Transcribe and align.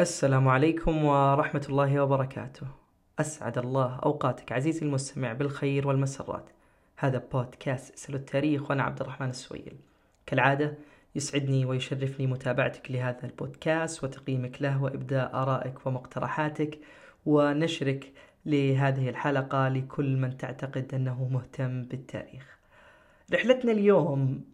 السلام 0.00 0.48
عليكم 0.48 1.04
ورحمة 1.04 1.66
الله 1.68 2.00
وبركاته. 2.00 2.66
أسعد 3.18 3.58
الله 3.58 3.96
أوقاتك 3.96 4.52
عزيزي 4.52 4.86
المستمع 4.86 5.32
بالخير 5.32 5.88
والمسرات. 5.88 6.50
هذا 6.96 7.22
بودكاست 7.32 7.94
اسأل 7.94 8.14
التاريخ 8.14 8.70
وأنا 8.70 8.82
عبد 8.82 9.00
الرحمن 9.00 9.28
السويل. 9.28 9.76
كالعادة 10.26 10.74
يسعدني 11.14 11.64
ويشرفني 11.64 12.26
متابعتك 12.26 12.90
لهذا 12.90 13.24
البودكاست 13.24 14.04
وتقييمك 14.04 14.62
له 14.62 14.82
وإبداء 14.82 15.34
آرائك 15.34 15.86
ومقترحاتك 15.86 16.78
ونشرك 17.26 18.12
لهذه 18.46 19.08
الحلقة 19.08 19.68
لكل 19.68 20.16
من 20.16 20.36
تعتقد 20.36 20.94
أنه 20.94 21.28
مهتم 21.28 21.84
بالتاريخ. 21.84 22.58
رحلتنا 23.32 23.72
اليوم 23.72 24.44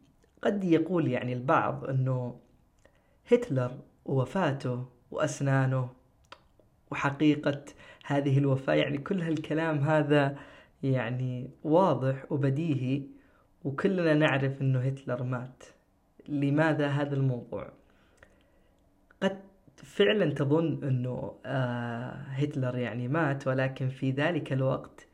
قد 0.43 0.65
يقول 0.65 1.09
يعني 1.09 1.33
البعض 1.33 1.85
أنه 1.85 2.41
هتلر 3.33 3.73
ووفاته 4.05 5.02
وأسنانه 5.13 5.91
وحقيقة 6.91 7.64
هذه 8.05 8.39
الوفاة 8.39 8.75
يعني 8.75 8.99
كل 8.99 9.23
هالكلام 9.23 9.79
هذا 9.79 10.36
يعني 10.82 11.50
واضح 11.64 12.32
وبديهي 12.32 13.03
وكلنا 13.64 14.14
نعرف 14.14 14.63
أنه 14.63 14.81
هتلر 14.81 15.22
مات. 15.22 15.64
لماذا 16.29 16.86
هذا 16.86 17.14
الموضوع؟ 17.14 17.72
قد 19.22 19.39
فعلا 19.77 20.35
تظن 20.35 20.85
أنه 20.85 21.35
آه 21.47 22.11
هتلر 22.13 22.79
يعني 22.79 23.08
مات 23.08 23.47
ولكن 23.47 23.89
في 23.89 24.11
ذلك 24.11 24.53
الوقت 24.53 25.07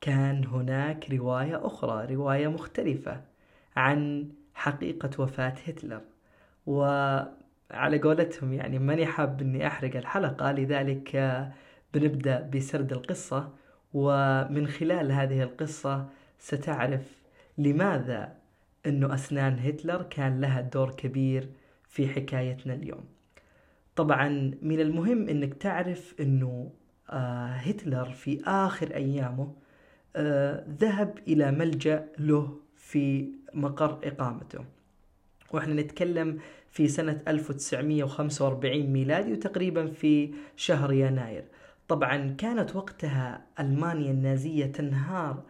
كان 0.00 0.44
هناك 0.44 1.10
رواية 1.10 1.66
أخرى 1.66 2.14
رواية 2.14 2.48
مختلفة 2.48 3.20
عن 3.76 4.28
حقيقة 4.54 5.22
وفاة 5.22 5.54
هتلر. 5.66 6.00
و 6.66 6.84
على 7.70 7.98
قولتهم 7.98 8.52
يعني 8.52 8.78
ماني 8.78 9.06
حاب 9.06 9.40
إني 9.40 9.66
أحرق 9.66 9.96
الحلقة 9.96 10.52
لذلك 10.52 11.16
آه، 11.16 11.52
بنبدأ 11.94 12.40
بسرد 12.40 12.92
القصة 12.92 13.52
ومن 13.94 14.66
خلال 14.66 15.12
هذه 15.12 15.42
القصة 15.42 16.08
ستعرف 16.38 17.22
لماذا 17.58 18.36
إنه 18.86 19.14
أسنان 19.14 19.58
هتلر 19.58 20.02
كان 20.02 20.40
لها 20.40 20.60
دور 20.60 20.90
كبير 20.90 21.48
في 21.88 22.08
حكايتنا 22.08 22.74
اليوم. 22.74 23.04
طبعا 23.96 24.28
من 24.62 24.80
المهم 24.80 25.28
إنك 25.28 25.54
تعرف 25.54 26.14
إنه 26.20 26.70
آه، 27.10 27.46
هتلر 27.46 28.10
في 28.10 28.42
آخر 28.46 28.94
أيامه 28.94 29.54
آه، 30.16 30.64
ذهب 30.68 31.18
إلى 31.28 31.50
ملجأ 31.50 32.08
له 32.18 32.58
في 32.76 33.32
مقر 33.54 33.98
إقامته. 34.04 34.64
وإحنا 35.54 35.82
نتكلم 35.82 36.38
في 36.70 36.88
سنة 36.88 37.22
1945 37.28 38.86
ميلادي 38.86 39.32
وتقريبا 39.32 39.86
في 39.86 40.34
شهر 40.56 40.92
يناير. 40.92 41.44
طبعا 41.88 42.34
كانت 42.38 42.76
وقتها 42.76 43.46
ألمانيا 43.60 44.10
النازية 44.10 44.66
تنهار 44.66 45.42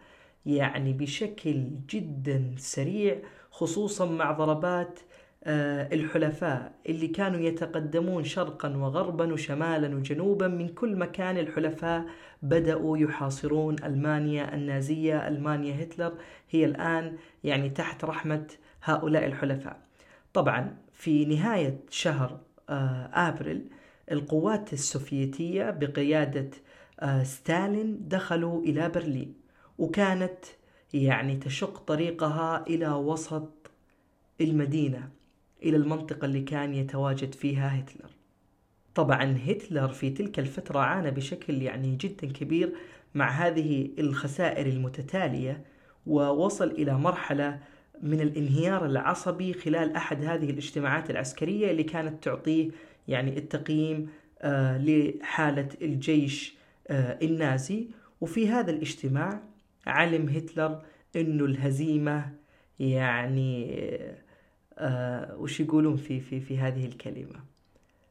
يعني 0.45 0.93
بشكل 0.93 1.65
جدا 1.89 2.55
سريع 2.57 3.17
خصوصا 3.51 4.05
مع 4.05 4.31
ضربات 4.31 4.99
آه، 5.45 5.93
الحلفاء 5.93 6.73
اللي 6.89 7.07
كانوا 7.07 7.39
يتقدمون 7.39 8.23
شرقا 8.23 8.77
وغربا 8.77 9.33
وشمالا 9.33 9.95
وجنوبا. 9.95 10.47
من 10.47 10.67
كل 10.67 10.95
مكان 10.95 11.37
الحلفاء 11.37 12.05
بدأوا 12.41 12.97
يحاصرون 12.97 13.75
ألمانيا 13.83 14.53
النازية 14.55 15.27
ألمانيا 15.27 15.83
هتلر 15.83 16.13
هي 16.49 16.65
الآن 16.65 17.17
يعني 17.43 17.69
تحت 17.69 18.05
رحمة 18.05 18.47
هؤلاء 18.83 19.25
الحلفاء. 19.25 19.79
طبعا 20.33 20.75
في 20.93 21.25
نهاية 21.25 21.79
شهر 21.89 22.39
آه، 22.69 23.09
أبريل 23.13 23.69
القوات 24.11 24.73
السوفيتية 24.73 25.69
بقيادة 25.69 26.49
آه، 26.99 27.23
ستالين 27.23 28.07
دخلوا 28.07 28.61
إلى 28.61 28.89
برلين 28.89 29.33
وكانت 29.77 30.45
يعني 30.93 31.35
تشق 31.35 31.77
طريقها 31.77 32.65
إلى 32.67 32.89
وسط 32.89 33.71
المدينة 34.41 35.09
إلى 35.63 35.77
المنطقة 35.77 36.25
اللي 36.25 36.41
كان 36.41 36.73
يتواجد 36.73 37.33
فيها 37.35 37.79
هتلر. 37.79 38.09
طبعا 38.95 39.39
هتلر 39.47 39.87
في 39.87 40.09
تلك 40.09 40.39
الفترة 40.39 40.79
عانى 40.79 41.11
بشكل 41.11 41.61
يعني 41.61 41.95
جدا 41.95 42.27
كبير 42.27 42.73
مع 43.15 43.29
هذه 43.29 43.89
الخسائر 43.99 44.65
المتتالية 44.65 45.63
ووصل 46.07 46.67
إلى 46.71 46.93
مرحلة 46.93 47.59
من 48.01 48.21
الانهيار 48.21 48.85
العصبي 48.85 49.53
خلال 49.53 49.95
أحد 49.95 50.23
هذه 50.23 50.49
الاجتماعات 50.49 51.09
العسكرية 51.09 51.71
اللي 51.71 51.83
كانت 51.83 52.23
تعطيه 52.23 52.69
يعني 53.07 53.37
التقييم 53.37 54.09
آه 54.41 54.77
لحالة 54.77 55.69
الجيش 55.81 56.55
آه 56.87 57.19
النازي. 57.21 57.87
وفي 58.21 58.49
هذا 58.49 58.71
الاجتماع 58.71 59.41
علم 59.87 60.29
هتلر 60.29 60.81
إنه 61.15 61.45
الهزيمة 61.45 62.31
يعني 62.79 63.75
آه 64.77 65.35
وش 65.37 65.59
يقولون 65.59 65.95
في 65.95 66.19
في 66.19 66.39
في 66.39 66.57
هذه 66.57 66.85
الكلمة؟ 66.85 67.53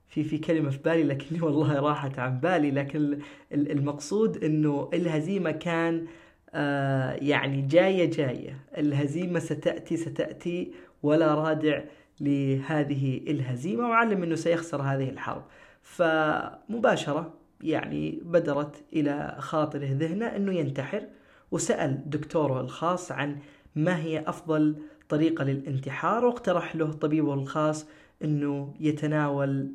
في 0.09 0.25
في 0.25 0.39
كلمة 0.39 0.71
في 0.71 0.79
بالي 0.79 1.03
لكني 1.03 1.41
والله 1.41 1.81
راحت 1.81 2.19
عن 2.19 2.41
بالي 2.41 2.71
لكن 2.71 3.19
المقصود 3.53 4.45
إنه 4.45 4.91
الهزيمة 4.95 5.51
كان 5.51 6.07
آه 6.55 7.13
يعني 7.13 7.63
جاية 7.63 8.11
جاية. 8.11 8.59
الهزيمة 8.79 9.39
ستأتي 9.39 9.97
ستأتي 9.97 10.73
ولا 11.03 11.35
رادع 11.35 11.81
لهذه 12.21 13.21
الهزيمة. 13.29 13.89
وعلم 13.89 14.23
أنه 14.23 14.35
سيخسر 14.35 14.83
هذه 14.83 15.09
الحرب. 15.09 15.45
فمباشرة 15.83 17.35
يعني 17.61 18.21
بدرت 18.25 18.85
إلى 18.93 19.37
خاطره 19.39 19.89
ذهنه 19.93 20.27
أنه 20.27 20.53
ينتحر. 20.53 21.03
وسأل 21.51 22.11
دكتوره 22.11 22.61
الخاص 22.61 23.13
عن 23.13 23.39
ما 23.77 23.99
هي 23.99 24.25
أفضل 24.27 24.77
طريقة 25.09 25.45
للانتحار. 25.45 26.25
واقترح 26.25 26.77
له 26.77 26.93
طبيبه 26.93 27.35
الخاص 27.35 27.87
أنه 28.25 28.75
يتناول 28.81 29.73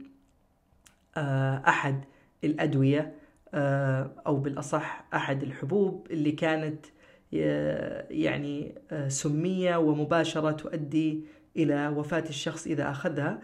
آه 1.17 1.63
أحد 1.67 2.03
الأدوية 2.43 3.13
أو 3.53 4.37
بالأصح 4.37 5.07
أحد 5.13 5.43
الحبوب 5.43 6.07
اللي 6.11 6.31
كانت 6.31 6.85
آه، 7.33 8.07
يعني 8.09 8.75
آه، 8.91 9.07
سمية 9.07 9.77
ومباشرة 9.77 10.51
تؤدي 10.51 11.25
إلى 11.57 11.87
وفاة 11.87 12.23
الشخص 12.29 12.67
إذا 12.67 12.91
أخذها. 12.91 13.41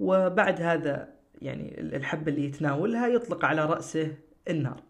وبعد 0.00 0.60
هذا 0.60 1.08
يعني 1.42 1.80
الحبة 1.80 2.32
اللي 2.32 2.44
يتناولها 2.44 3.06
يطلق 3.06 3.44
على 3.44 3.66
رأسه 3.66 4.14
النار. 4.50 4.82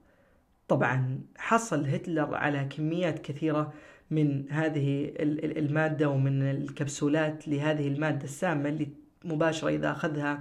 طبعا 0.68 1.20
حصل 1.36 1.86
هتلر 1.86 2.34
على 2.34 2.64
كميات 2.64 3.18
كثيرة 3.18 3.72
من 4.10 4.52
هذه 4.52 5.12
المادة 5.18 6.08
ومن 6.08 6.42
الكبسولات 6.42 7.48
لهذه 7.48 7.88
المادة 7.88 8.24
السامة 8.24 8.68
اللي 8.68 8.88
مباشرة 9.24 9.68
إذا 9.68 9.90
أخذها 9.90 10.40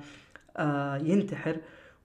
ينتحر. 1.04 1.58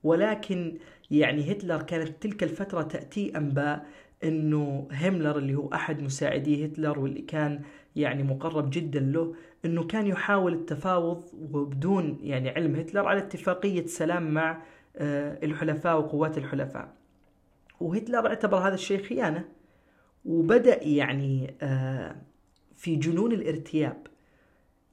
ولكن 0.03 0.77
يعني 1.11 1.51
هتلر 1.51 1.81
كانت 1.81 2.23
تلك 2.23 2.43
الفترة 2.43 2.81
تأتي 2.81 3.37
أنباء 3.37 3.85
أنه 4.23 4.87
هيملر 4.91 5.37
اللي 5.37 5.55
هو 5.55 5.73
أحد 5.73 6.01
مساعدي 6.01 6.65
هتلر 6.65 6.99
واللي 6.99 7.21
كان 7.21 7.61
يعني 7.95 8.23
مقرب 8.23 8.69
جدا 8.69 8.99
له 8.99 9.35
أنه 9.65 9.83
كان 9.83 10.07
يحاول 10.07 10.53
التفاوض 10.53 11.23
وبدون 11.33 12.17
يعني 12.21 12.49
علم 12.49 12.75
هتلر 12.75 13.07
على 13.07 13.19
اتفاقية 13.19 13.85
سلام 13.85 14.31
مع 14.31 14.61
آه، 14.95 15.39
الحلفاء 15.43 15.97
وقوات 15.97 16.37
الحلفاء. 16.37 16.93
وهتلر 17.79 18.27
اعتبر 18.27 18.57
هذا 18.57 18.73
الشيء 18.73 19.03
خيانة 19.03 19.45
وبدأ 20.25 20.83
يعني 20.83 21.55
آه، 21.61 22.15
في 22.75 22.95
جنون 22.95 23.31
الارتياب. 23.31 24.07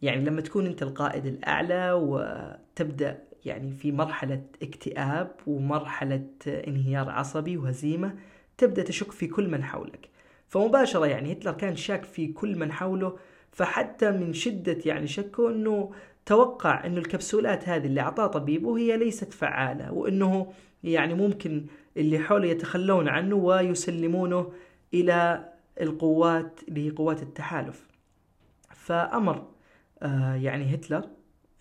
يعني 0.03 0.25
لما 0.25 0.41
تكون 0.41 0.67
أنت 0.67 0.83
القائد 0.83 1.27
الأعلى 1.27 1.93
وتبدأ 1.93 3.28
يعني 3.45 3.73
في 3.73 3.93
مرحلة 3.93 4.43
اكتئاب 4.63 5.31
ومرحلة 5.47 6.27
انهيار 6.47 7.11
عصبي 7.11 7.57
وهزيمة 7.57 8.15
تبدأ 8.59 8.83
تشك 8.83 9.13
في 9.13 9.27
كل 9.27 9.49
من 9.49 9.65
حولك. 9.65 10.09
فمباشرة 10.49 11.07
يعني 11.07 11.33
هتلر 11.33 11.53
كان 11.53 11.77
شاك 11.77 12.05
في 12.05 12.27
كل 12.27 12.59
من 12.59 12.73
حوله 12.73 13.17
فحتى 13.53 14.11
من 14.11 14.33
شدة 14.33 14.79
يعني 14.87 15.07
شكه 15.07 15.51
إنه 15.51 15.93
توقع 16.27 16.87
إنه 16.87 16.99
الكبسولات 16.99 17.69
هذه 17.69 17.87
اللي 17.87 18.01
أعطاه 18.01 18.27
طبيبه 18.27 18.79
هي 18.79 18.97
ليست 18.97 19.33
فعالة 19.33 19.93
وإنه 19.93 20.53
يعني 20.85 21.15
ممكن 21.15 21.67
اللي 21.97 22.19
حوله 22.19 22.49
يتخلون 22.49 23.09
عنه 23.09 23.37
ويسلمونه 23.37 24.53
إلى 24.95 25.49
القوات 25.81 26.61
اللي 26.69 26.87
هي 26.87 26.91
قوات 26.91 27.23
التحالف. 27.23 27.87
فأمر 28.71 29.47
آه 30.03 30.35
يعني 30.35 30.75
هتلر 30.75 31.03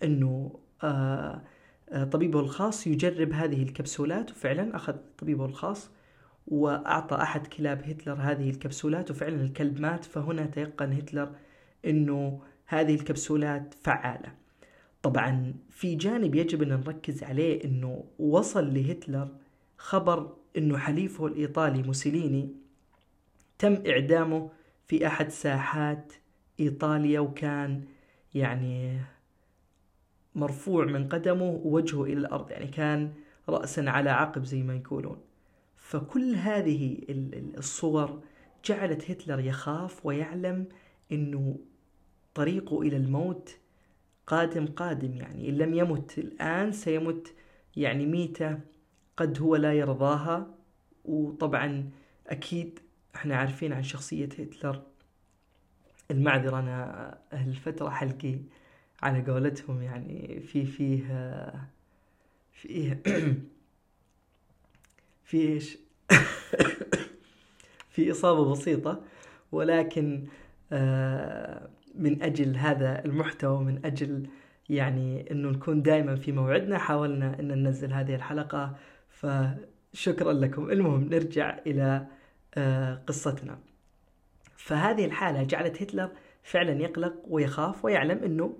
آه 0.02 0.60
آه، 0.82 1.42
طبيبه 2.12 2.40
الخاص 2.40 2.86
يجرب 2.86 3.32
هذه 3.32 3.62
الكبسولات 3.62 4.30
وفعلا 4.30 4.76
أخذ 4.76 4.96
طبيبه 5.18 5.44
الخاص 5.44 5.90
وأعطى 6.46 7.16
أحد 7.16 7.46
كلاب 7.46 7.82
هتلر 7.82 8.14
هذه 8.14 8.50
الكبسولات 8.50 9.10
وفعلا 9.10 9.42
الكلب 9.42 9.80
مات 9.80 10.04
فهنا 10.04 10.46
تيقن 10.46 10.92
هتلر 10.92 11.30
أنه 11.84 12.42
هذه 12.66 12.94
الكبسولات 12.94 13.74
فعالة. 13.82 14.32
طبعا 15.02 15.54
في 15.70 15.94
جانب 15.94 16.34
يجب 16.34 16.62
أن 16.62 16.68
نركز 16.68 17.22
عليه 17.22 17.64
أنه 17.64 18.04
وصل 18.18 18.74
لهتلر 18.74 19.28
خبر 19.78 20.36
أنه 20.56 20.78
حليفه 20.78 21.26
الإيطالي 21.26 21.82
موسوليني 21.82 22.54
تم 23.58 23.82
إعدامه 23.86 24.50
في 24.86 25.06
أحد 25.06 25.28
ساحات 25.30 26.12
إيطاليا 26.60 27.20
وكان 27.20 27.82
يعني 28.34 29.00
مرفوع 30.34 30.84
من 30.84 31.08
قدمه 31.08 31.60
ووجهه 31.64 32.04
إلى 32.04 32.12
الأرض 32.12 32.50
يعني 32.50 32.66
كان 32.66 33.12
رأسا 33.48 33.80
على 33.80 34.10
عقب 34.10 34.44
زي 34.44 34.62
ما 34.62 34.74
يقولون. 34.74 35.20
فكل 35.76 36.34
هذه 36.34 36.98
الصور 37.58 38.22
جعلت 38.64 39.10
هتلر 39.10 39.40
يخاف 39.40 40.06
ويعلم 40.06 40.66
أنه 41.12 41.58
طريقه 42.34 42.82
إلى 42.82 42.96
الموت 42.96 43.58
قادم 44.26 44.66
قادم 44.66 45.12
يعني 45.12 45.48
إن 45.48 45.54
لم 45.58 45.74
يمت 45.74 46.18
الآن 46.18 46.72
سيمت 46.72 47.34
يعني 47.76 48.06
ميتة 48.06 48.60
قد 49.16 49.40
هو 49.40 49.56
لا 49.56 49.72
يرضاها. 49.72 50.54
وطبعا 51.04 51.90
أكيد 52.26 52.80
إحنا 53.14 53.36
عارفين 53.36 53.72
عن 53.72 53.82
شخصية 53.82 54.28
هتلر. 54.38 54.82
المعذرة 56.10 56.58
أنا 56.58 57.18
هالفترة 57.32 57.90
حلقي 57.90 58.38
على 59.02 59.32
قولتهم 59.32 59.82
يعني 59.82 60.40
في 60.40 60.64
فيه 60.66 61.02
فيه 62.52 63.02
في 65.28 65.36
إيش؟ 65.36 65.78
في 67.90 68.10
إصابة 68.10 68.50
بسيطة 68.50 69.00
ولكن 69.52 70.26
آه، 70.72 71.68
من 71.94 72.22
أجل 72.22 72.56
هذا 72.56 73.04
المحتوى 73.04 73.64
من 73.64 73.86
أجل 73.86 74.26
يعني 74.68 75.30
أنه 75.30 75.50
نكون 75.50 75.82
دائما 75.82 76.16
في 76.16 76.32
موعدنا 76.32 76.78
حاولنا 76.78 77.40
أن 77.40 77.48
ننزل 77.48 77.92
هذه 77.92 78.14
الحلقة. 78.14 78.76
فشكرا 79.10 80.32
لكم. 80.32 80.70
المهم 80.70 81.04
نرجع 81.04 81.58
إلى 81.66 82.06
آه، 82.54 83.02
قصتنا. 83.06 83.58
فهذه 84.56 85.04
الحالة 85.04 85.42
جعلت 85.42 85.82
هتلر 85.82 86.10
فعلا 86.42 86.72
يقلق 86.82 87.14
ويخاف 87.28 87.84
ويعلم 87.84 88.24
أنه 88.24 88.56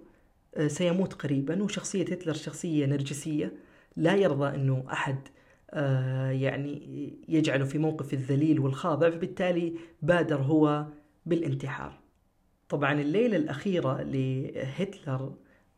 سيموت 0.67 1.13
قريبا 1.15 1.63
وشخصية 1.63 2.03
هتلر 2.05 2.33
شخصية 2.35 2.87
نرجسية. 2.87 3.53
لا 3.97 4.15
يرضى 4.15 4.55
أنه 4.55 4.85
أحد 4.93 5.19
آه، 5.71 6.31
يعني 6.31 7.13
يجعله 7.29 7.65
في 7.65 7.79
موقف 7.79 8.13
الذليل 8.13 8.61
والخاضع 8.61 9.11
فبالتالي 9.11 9.75
بادر 10.03 10.37
هو 10.43 10.87
بالانتحار. 11.27 11.99
طبعا 12.69 12.93
الليلة 12.93 13.37
الأخيرة 13.37 14.03
لهتلر 14.03 15.33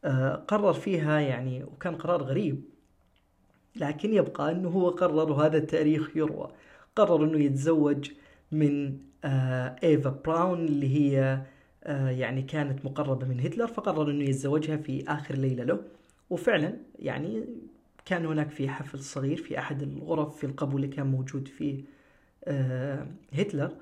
آه، 0.05 0.35
قرر 0.35 0.73
فيها 0.73 1.21
يعني 1.21 1.65
وكان 1.65 1.95
قرار 1.95 2.23
غريب. 2.23 2.63
لكن 3.77 4.15
يبقى 4.15 4.53
أنه 4.53 4.69
هو 4.69 4.89
قرر 4.91 5.33
وهذا 5.33 5.57
التاريخ 5.59 6.17
يروى. 6.17 6.53
قرر 6.97 7.25
أنه 7.25 7.39
يتزوج 7.39 8.11
من 8.53 8.99
إيفا 9.85 10.11
براون 10.11 10.65
اللي 10.67 10.97
هي 10.97 11.43
يعني 11.87 12.43
كانت 12.43 12.85
مقربة 12.85 13.27
من 13.27 13.41
هتلر 13.41 13.67
فقرر 13.67 14.11
أنه 14.11 14.25
يتزوجها 14.25 14.77
في 14.77 15.05
آخر 15.09 15.35
ليلة 15.35 15.65
له. 15.65 15.81
وفعلا 16.31 16.77
يعني 16.99 17.45
كان 18.05 18.27
هناك 18.27 18.51
في 18.51 18.69
حفل 18.69 18.99
صغير 18.99 19.37
في 19.37 19.59
أحد 19.59 19.83
الغرف 19.83 20.37
في 20.37 20.45
القبو 20.47 20.77
اللي 20.77 20.89
كان 20.89 21.07
موجود 21.07 21.49
فيه 21.49 21.85
آه، 22.45 23.07
هتلر. 23.33 23.73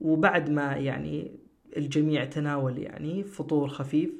وبعد 0.00 0.50
ما 0.50 0.72
يعني 0.76 1.30
الجميع 1.76 2.24
تناول 2.24 2.78
يعني 2.78 3.24
فطور 3.24 3.68
خفيف 3.68 4.10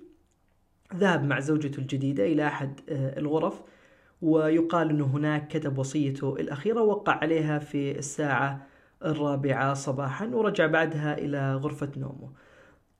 ذهب 0.94 1.24
مع 1.24 1.40
زوجته 1.40 1.80
الجديدة 1.80 2.26
إلى 2.26 2.46
أحد 2.46 2.80
آه، 2.88 3.18
الغرف. 3.18 3.62
ويقال 4.22 4.90
أنه 4.90 5.04
هناك 5.04 5.48
كتب 5.48 5.78
وصيته 5.78 6.36
الأخيرة 6.36 6.82
وقع 6.82 7.12
عليها 7.12 7.58
في 7.58 7.98
الساعة 7.98 8.66
الرابعة 9.04 9.74
صباحا 9.74 10.26
ورجع 10.26 10.66
بعدها 10.66 11.18
إلى 11.18 11.54
غرفة 11.54 11.90
نومه. 11.96 12.30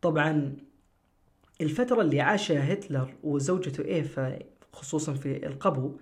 طبعا 0.07 0.57
الفترة 1.61 2.01
اللي 2.01 2.21
عاشها 2.21 2.73
هتلر 2.73 3.15
وزوجته 3.23 3.85
إيفا 3.85 4.39
خصوصا 4.73 5.15
في 5.15 5.47
القبو 5.47 5.97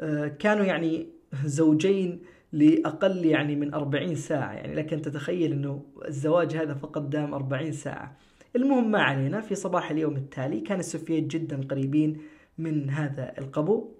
آه، 0.00 0.28
كانوا 0.28 0.64
يعني 0.64 1.08
زوجين 1.44 2.22
لأقل 2.52 3.24
يعني 3.26 3.56
من 3.56 3.74
40 3.74 4.14
ساعة. 4.14 4.52
يعني 4.52 4.74
لكن 4.74 5.02
تتخيل 5.02 5.52
أنه 5.52 5.84
الزواج 6.08 6.56
هذا 6.56 6.74
فقط 6.74 7.02
دام 7.02 7.34
40 7.34 7.72
ساعة. 7.72 8.16
المهم 8.56 8.90
ما 8.90 9.02
علينا 9.02 9.40
في 9.40 9.54
صباح 9.54 9.90
اليوم 9.90 10.16
التالي 10.16 10.60
كان 10.60 10.80
السوفييت 10.80 11.24
جدا 11.24 11.66
قريبين 11.70 12.20
من 12.58 12.90
هذا 12.90 13.34
القبو. 13.38 13.94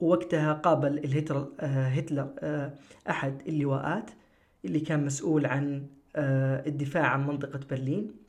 ووقتها 0.00 0.52
قابل 0.52 0.98
الهتلر 0.98 1.48
آه، 1.60 1.88
هتلر 1.88 2.34
آه، 2.38 2.74
أحد 3.10 3.42
اللواءات 3.48 4.10
اللي 4.64 4.80
كان 4.80 5.04
مسؤول 5.04 5.46
عن 5.46 5.86
الدفاع 6.66 7.06
عن 7.06 7.26
منطقة 7.26 7.60
برلين. 7.70 8.21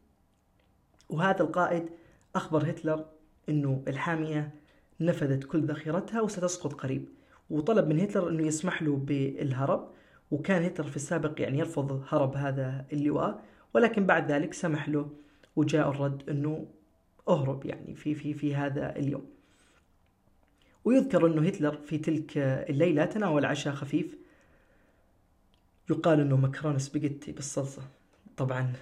وهذا 1.13 1.41
القائد 1.41 1.89
أخبر 2.35 2.69
هتلر 2.69 3.05
أنه 3.49 3.83
الحامية 3.87 4.51
نفذت 4.99 5.43
كل 5.43 5.65
ذخيرتها 5.65 6.21
وستسقط 6.21 6.73
قريب. 6.73 7.07
وطلب 7.49 7.87
من 7.87 7.99
هتلر 7.99 8.29
أنه 8.29 8.47
يسمح 8.47 8.81
له 8.83 8.95
بالهرب 8.95 9.91
وكان 10.31 10.63
هتلر 10.63 10.87
في 10.87 10.95
السابق 10.95 11.41
يعني 11.41 11.59
يرفض 11.59 12.05
هرب 12.09 12.35
هذا 12.35 12.85
اللواء 12.93 13.43
ولكن 13.73 14.05
بعد 14.05 14.31
ذلك 14.31 14.53
سمح 14.53 14.89
له 14.89 15.09
وجاء 15.55 15.89
الرد 15.89 16.29
أنه 16.29 16.67
أهرب 17.27 17.65
يعني 17.65 17.95
في 17.95 18.15
في 18.15 18.33
في 18.33 18.55
هذا 18.55 18.95
اليوم. 18.95 19.25
ويذكر 20.85 21.27
أنه 21.27 21.47
هتلر 21.47 21.75
في 21.75 21.97
تلك 21.97 22.37
الليلة 22.37 23.05
تناول 23.05 23.45
عشاء 23.45 23.73
خفيف. 23.73 24.17
يقال 25.89 26.19
أنه 26.19 26.37
مكرونة 26.37 26.77
سباجيتي 26.77 27.31
بالصلصة. 27.31 27.81
طبعا. 28.37 28.73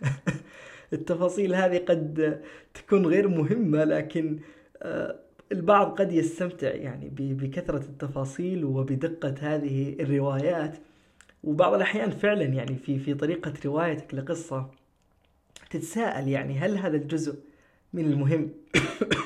التفاصيل 0.92 1.54
هذه 1.54 1.78
قد 1.78 2.40
تكون 2.74 3.06
غير 3.06 3.28
مهمة 3.28 3.84
لكن 3.84 4.38
آه، 4.82 5.18
البعض 5.52 5.98
قد 5.98 6.12
يستمتع 6.12 6.74
يعني 6.74 7.08
بكثرة 7.18 7.82
التفاصيل 7.82 8.64
وبدقة 8.64 9.34
هذه 9.40 9.96
الروايات. 10.00 10.78
وبعض 11.44 11.74
الأحيان 11.74 12.10
فعلا 12.10 12.44
يعني 12.44 12.76
في 12.76 12.98
في 12.98 13.14
طريقة 13.14 13.52
روايتك 13.64 14.14
لقصة 14.14 14.70
تتساءل 15.70 16.28
يعني 16.28 16.58
هل 16.58 16.78
هذا 16.78 16.96
الجزء 16.96 17.38
من 17.92 18.04
المهم 18.04 18.50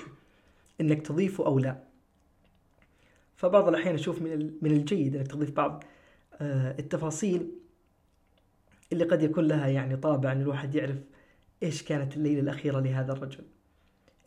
إنك 0.80 1.02
تضيفه 1.02 1.46
أو 1.46 1.58
لا؟ 1.58 1.76
فبعض 3.36 3.68
الأحيان 3.68 3.94
أشوف 3.94 4.22
من 4.22 4.52
من 4.62 4.70
الجيد 4.70 5.16
أنك 5.16 5.26
تضيف 5.26 5.50
بعض 5.50 5.84
آه، 6.40 6.78
التفاصيل 6.78 7.50
اللي 8.92 9.04
قد 9.04 9.22
يكون 9.22 9.48
لها 9.48 9.66
يعني 9.66 9.96
طابع 9.96 10.32
أن 10.32 10.40
الواحد 10.40 10.74
يعرف 10.74 10.96
إيش 11.62 11.82
كانت 11.82 12.16
الليلة 12.16 12.40
الأخيرة 12.40 12.80
لهذا 12.80 13.12
الرجل؟ 13.12 13.44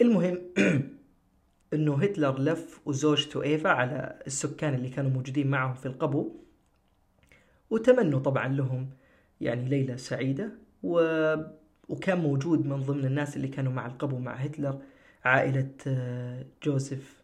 المهم 0.02 0.42
إنه 1.74 1.96
هتلر 1.96 2.40
لف 2.40 2.82
وزوجته 2.86 3.44
إيفا 3.44 3.70
على 3.70 4.20
السكان 4.28 4.74
اللي 4.74 4.90
كانوا 4.90 5.12
موجودين 5.12 5.48
معهم 5.48 5.74
في 5.74 5.86
القبو 5.86 6.32
وتمنوا 7.70 8.20
طبعا 8.20 8.48
لهم 8.48 8.90
يعني 9.42 9.70
ليلة 9.70 9.96
سعيدة 9.96 10.52
و... 10.84 11.00
وكان 11.90 12.18
موجود 12.18 12.66
من 12.66 12.75
ضمن 12.75 13.06
الناس 13.06 13.38
اللي 13.38 13.48
كانوا 13.48 13.72
مع 13.72 13.86
القبو 13.86 14.18
مع 14.18 14.34
هتلر 14.34 14.82
عائلة 15.25 15.70
آه، 15.88 16.46
جوزيف 16.63 17.24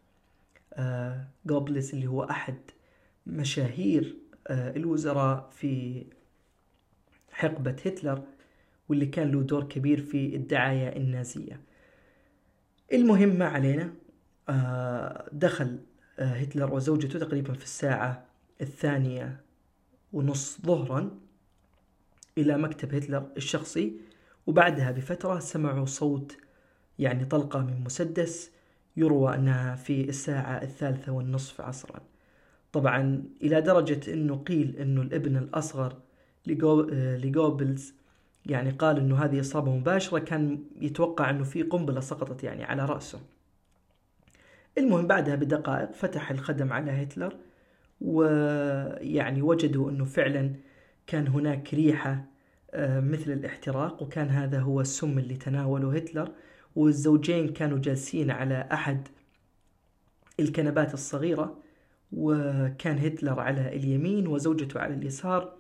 آه، 0.74 1.28
جوبلس 1.46 1.94
اللي 1.94 2.08
هو 2.08 2.24
أحد 2.24 2.58
مشاهير 3.28 4.16
آه، 4.48 4.75
الوزراء 4.75 5.50
في 5.51 6.04
حقبة 7.32 7.72
هتلر. 7.72 8.24
واللي 8.89 9.05
كان 9.05 9.31
له 9.31 9.41
دور 9.41 9.63
كبير 9.63 10.01
في 10.01 10.36
الدعاية 10.36 10.98
النازية. 10.98 11.62
المهم 12.93 13.29
ما 13.29 13.46
علينا 13.46 13.93
آه، 14.50 15.29
دخل 15.31 15.79
آه، 16.19 16.25
هتلر 16.25 16.74
وزوجته 16.74 17.19
تقريبا 17.19 17.53
في 17.53 17.63
الساعة 17.63 18.25
الثانية 18.62 19.41
ونص 20.13 20.62
ظهرا 20.62 21.19
إلى 22.38 22.58
مكتب 22.58 22.96
هتلر 22.96 23.27
الشخصي 23.38 23.93
وبعدها 24.48 24.91
بفترة 24.91 25.39
سمعوا 25.39 25.86
صوت 25.86 26.38
يعني 27.00 27.25
طلقة 27.25 27.60
من 27.60 27.84
مسدس 27.84 28.51
يروى 28.98 29.36
أنها 29.36 29.75
في 29.75 30.10
الساعة 30.10 30.62
الثالثة 30.62 31.12
والنصف 31.12 31.62
عصرا. 31.62 32.01
طبعا 32.72 33.24
إلى 33.41 33.62
درجة 33.62 34.13
أنه 34.13 34.36
قيل 34.38 34.75
أنه 34.77 35.01
الابن 35.01 35.38
الأصغر 35.38 35.98
لجوبلز 36.48 37.89
آه، 37.89 37.99
يعني 38.46 38.69
قال 38.69 38.98
أنه 38.98 39.24
هذه 39.24 39.39
إصابة 39.39 39.72
مباشرة 39.72 40.19
كان 40.19 40.63
يتوقع 40.81 41.29
أنه 41.29 41.43
في 41.43 41.63
قنبلة 41.63 42.00
سقطت 42.00 42.43
يعني 42.43 42.63
على 42.63 42.86
رأسه. 42.86 43.19
المهم 44.77 45.08
بعدها 45.08 45.36
بدقائق 45.36 45.91
فتح 45.93 46.31
الخدم 46.31 46.74
على 46.74 46.91
هتلر 46.91 47.36
ويعني 48.01 49.41
وجدوا 49.41 49.89
أنه 49.91 50.05
فعلا 50.05 50.53
كان 51.08 51.27
هناك 51.27 51.74
ريحة 51.74 52.25
آه، 52.74 53.00
مثل 53.00 53.31
الاحتراق 53.31 54.03
وكان 54.03 54.27
هذا 54.29 54.60
هو 54.60 54.81
السم 54.81 55.19
اللي 55.19 55.36
تناوله 55.36 55.96
هتلر. 55.96 56.31
والزوجين 56.75 57.53
كانوا 57.53 57.77
جالسين 57.77 58.31
على 58.31 58.69
أحد 58.72 59.08
الكنبات 60.39 60.93
الصغيرة 60.93 61.58
وكان 62.12 62.98
هتلر 62.98 63.39
على 63.39 63.75
اليمين 63.75 64.27
وزوجته 64.27 64.79
على 64.79 64.93
اليسار. 64.93 65.59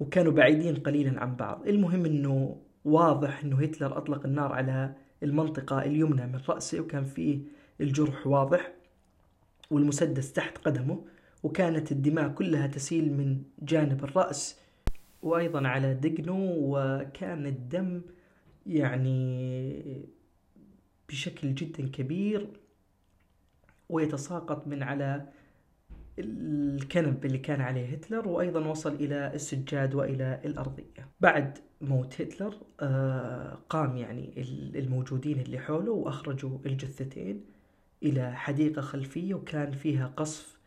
وكانوا 0.00 0.32
بعيدين 0.32 0.76
قليلا 0.76 1.20
عن 1.20 1.36
بعض. 1.36 1.68
المهم 1.68 2.06
أنه 2.06 2.60
واضح 2.84 3.44
أنه 3.44 3.62
هتلر 3.62 3.98
أطلق 3.98 4.26
النار 4.26 4.52
على 4.52 4.94
المنطقة 5.22 5.82
اليمنى 5.82 6.26
من 6.26 6.40
رأسه 6.48 6.80
وكان 6.80 7.04
فيه 7.04 7.38
الجرح 7.80 8.26
واضح 8.26 8.72
والمسدس 9.70 10.32
تحت 10.32 10.58
قدمه 10.58 11.04
وكانت 11.42 11.92
الدماء 11.92 12.28
كلها 12.28 12.66
تسيل 12.66 13.12
من 13.12 13.42
جانب 13.62 14.04
الرأس 14.04 14.60
وأيضا 15.22 15.68
على 15.68 15.94
دقنه 15.94 16.54
وكان 16.58 17.46
الدم 17.46 18.02
يعني 18.66 20.06
بشكل 21.08 21.54
جدا 21.54 21.88
كبير 21.88 22.48
ويتساقط 23.88 24.66
من 24.66 24.82
على 24.82 25.28
الكنب 26.18 27.24
اللي 27.24 27.38
كان 27.38 27.60
عليه 27.60 27.86
هتلر 27.92 28.28
وأيضا 28.28 28.66
وصل 28.66 28.94
إلى 28.94 29.34
السجاد 29.34 29.94
وإلى 29.94 30.40
الأرضية. 30.44 31.08
بعد 31.20 31.58
موت 31.80 32.20
هتلر 32.20 32.54
آه، 32.80 33.58
قام 33.68 33.96
يعني 33.96 34.32
الموجودين 34.74 35.40
اللي 35.40 35.58
حوله 35.58 35.92
وأخرجوا 35.92 36.58
الجثتين 36.66 37.44
إلى 38.02 38.36
حديقة 38.36 38.82
خلفية 38.82 39.34
وكان 39.34 39.72
فيها 39.72 40.06
قصف 40.16 40.58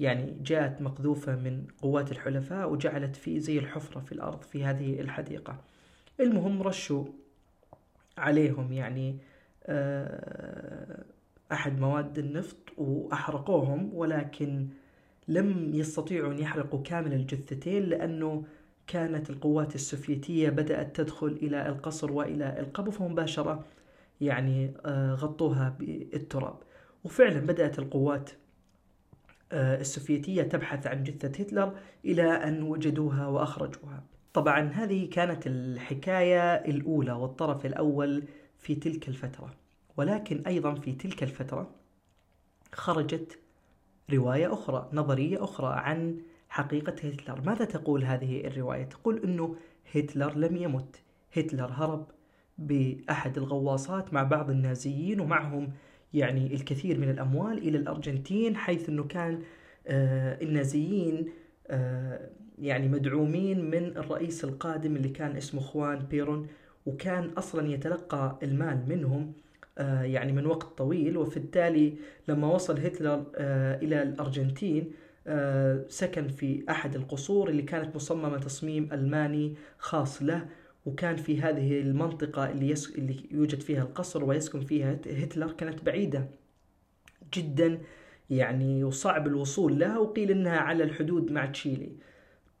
يعني 0.00 0.36
جاءت 0.42 0.82
مقذوفة 0.82 1.36
من 1.36 1.66
قوات 1.82 2.12
الحلفاء 2.12 2.72
وجعلت 2.72 3.16
فيه 3.16 3.38
زي 3.38 3.58
الحفرة 3.58 4.00
في 4.00 4.12
الأرض 4.12 4.42
في 4.42 4.64
هذه 4.64 5.00
الحديقة. 5.00 5.60
المهم 6.20 6.62
رشوا 6.62 7.04
عليهم 8.18 8.72
يعني 8.72 9.18
آه، 9.66 11.04
أحد 11.52 11.80
مواد 11.80 12.18
النفط 12.18 12.56
وأحرقوهم 12.76 13.90
ولكن 13.94 14.68
لم 15.28 15.74
يستطيعوا 15.74 16.32
أن 16.32 16.38
يحرقوا 16.38 16.82
كامل 16.82 17.12
الجثتين 17.12 17.82
لأنه 17.82 18.44
كانت 18.86 19.30
القوات 19.30 19.74
السوفيتية 19.74 20.50
بدأت 20.50 20.96
تدخل 20.96 21.26
إلى 21.26 21.68
القصر 21.68 22.12
وإلى 22.12 22.60
القبو 22.60 22.90
فمباشرة 22.90 23.64
يعني 24.20 24.72
آه، 24.86 25.14
غطوها 25.14 25.76
بالتراب. 25.78 26.56
وفعلا 27.04 27.40
بدأت 27.40 27.78
القوات 27.78 28.30
آه، 29.52 29.80
السوفيتية 29.80 30.42
تبحث 30.42 30.86
عن 30.86 31.04
جثة 31.04 31.28
هتلر 31.28 31.72
إلى 32.04 32.22
أن 32.22 32.62
وجدوها 32.62 33.26
وأخرجوها. 33.26 34.02
طبعا 34.34 34.60
هذه 34.60 35.10
كانت 35.10 35.46
الحكاية 35.46 36.54
الأولى 36.54 37.12
والطرف 37.12 37.66
الأول 37.66 38.24
في 38.58 38.74
تلك 38.74 39.08
الفترة. 39.08 39.54
ولكن 39.96 40.42
أيضا 40.46 40.74
في 40.74 40.92
تلك 40.92 41.22
الفترة 41.22 41.70
خرجت 42.72 43.38
رواية 44.12 44.52
أخرى 44.52 44.88
نظرية 44.92 45.44
أخرى 45.44 45.74
عن 45.76 46.18
حقيقة 46.48 46.92
هتلر 46.92 47.40
ماذا 47.46 47.64
تقول 47.64 48.04
هذه 48.04 48.46
الرواية؟ 48.46 48.84
تقول 48.84 49.22
أنه 49.24 49.56
هتلر 49.94 50.36
لم 50.36 50.56
يمت 50.56 51.00
هتلر 51.36 51.70
هرب 51.72 52.06
بأحد 52.58 53.38
الغواصات 53.38 54.14
مع 54.14 54.22
بعض 54.22 54.50
النازيين 54.50 55.20
ومعهم 55.20 55.72
يعني 56.14 56.54
الكثير 56.54 56.98
من 56.98 57.10
الأموال 57.10 57.58
إلى 57.58 57.78
الأرجنتين 57.78 58.56
حيث 58.56 58.88
أنه 58.88 59.04
كان 59.04 59.42
آه 59.86 60.42
النازيين 60.42 61.28
آه 61.66 62.30
يعني 62.58 62.88
مدعومين 62.88 63.70
من 63.70 63.96
الرئيس 63.96 64.44
القادم 64.44 64.96
اللي 64.96 65.08
كان 65.08 65.36
اسمه 65.36 65.60
خوان 65.60 65.98
بيرون 65.98 66.46
وكان 66.86 67.30
أصلا 67.38 67.68
يتلقى 67.68 68.38
المال 68.42 68.88
منهم 68.88 69.32
يعني 70.02 70.32
من 70.32 70.46
وقت 70.46 70.78
طويل 70.78 71.16
وبالتالي 71.16 71.94
لما 72.28 72.48
وصل 72.52 72.78
هتلر 72.78 73.24
آه 73.36 73.76
إلى 73.78 74.02
الأرجنتين 74.02 74.92
آه 75.26 75.84
سكن 75.88 76.28
في 76.28 76.64
أحد 76.70 76.94
القصور 76.96 77.48
اللي 77.48 77.62
كانت 77.62 77.96
مصممة 77.96 78.38
تصميم 78.38 78.88
ألماني 78.92 79.54
خاص 79.78 80.22
له 80.22 80.48
وكان 80.86 81.16
في 81.16 81.40
هذه 81.42 81.80
المنطقة 81.80 82.50
اللي, 82.50 82.68
يس... 82.70 82.90
اللي 82.98 83.16
يوجد 83.30 83.60
فيها 83.60 83.82
القصر 83.82 84.24
ويسكن 84.24 84.60
فيها 84.60 84.92
هتلر 84.92 85.52
كانت 85.52 85.84
بعيدة 85.84 86.28
جدا 87.34 87.78
يعني 88.30 88.84
وصعب 88.84 89.26
الوصول 89.26 89.78
لها 89.78 89.98
وقيل 89.98 90.30
إنها 90.30 90.58
على 90.58 90.84
الحدود 90.84 91.32
مع 91.32 91.46
تشيلي. 91.46 91.92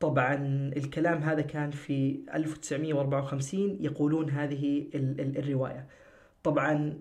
طبعا 0.00 0.34
الكلام 0.76 1.22
هذا 1.22 1.40
كان 1.40 1.70
في 1.70 2.20
1954 2.34 3.78
يقولون 3.80 4.30
هذه 4.30 4.86
الرواية. 4.94 5.86
طبعا 6.44 6.98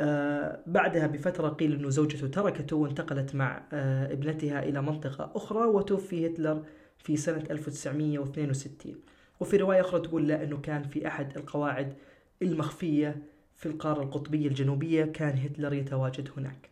آه 0.00 0.62
بعدها 0.66 1.06
بفترة 1.06 1.48
قيل 1.48 1.72
أنه 1.74 1.88
زوجته 1.88 2.26
تركته 2.28 2.76
وانتقلت 2.76 3.34
مع 3.34 3.62
آه 3.72 4.12
ابنتها 4.12 4.62
إلى 4.62 4.82
منطقة 4.82 5.32
أخرى 5.34 5.64
وتوفي 5.64 6.26
هتلر 6.26 6.64
في 6.98 7.16
سنة 7.16 7.44
1962 7.50 8.94
وفي 9.40 9.56
رواية 9.56 9.80
أخرى 9.80 10.00
تقول 10.00 10.28
لا 10.28 10.44
أنه 10.44 10.56
كان 10.60 10.82
في 10.82 11.06
أحد 11.06 11.36
القواعد 11.36 11.94
المخفية 12.42 13.22
في 13.56 13.66
القارة 13.66 14.02
القطبية 14.02 14.48
الجنوبية 14.48 15.04
كان 15.04 15.38
هتلر 15.38 15.72
يتواجد 15.72 16.30
هناك. 16.36 16.70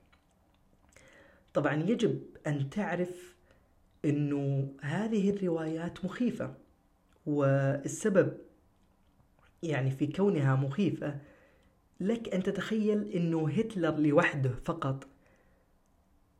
طبعا 1.54 1.74
يجب 1.74 2.20
أن 2.46 2.70
تعرف 2.70 3.34
أنه 4.04 4.68
هذه 4.80 5.30
الروايات 5.30 6.04
مخيفة 6.04 6.54
والسبب 7.26 8.32
يعني 9.62 9.90
في 9.90 10.06
كونها 10.06 10.54
مخيفة 10.54 11.18
لك 12.00 12.34
أن 12.34 12.42
تتخيل 12.42 13.12
أنه 13.12 13.48
هتلر 13.48 13.96
لوحده 13.96 14.50
فقط. 14.64 15.06